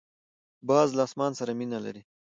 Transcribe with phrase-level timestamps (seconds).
[0.69, 2.01] باز له اسمان سره مینه لري